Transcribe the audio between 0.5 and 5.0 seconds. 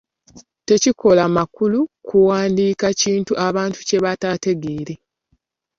Tekikola makulu kuwandiika kintu abantu kye bataategeere.